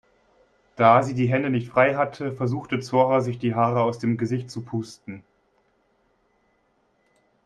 [0.77, 4.49] Da sie die Hände nicht frei hatte, versuchte Zora sich die Haare aus dem Gesicht
[4.49, 5.23] zu pusten.